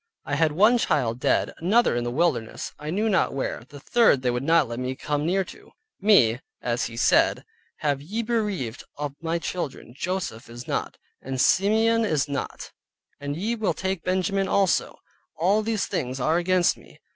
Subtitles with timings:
[0.25, 4.23] I had one child dead, another in the wilderness, I knew not where, the third
[4.23, 7.45] they would not let me come near to: "Me (as he said)
[7.77, 12.71] have ye bereaved of my Children, Joseph is not, and Simeon is not,
[13.19, 14.97] and ye will take Benjamin also,
[15.37, 16.99] all these things are against me."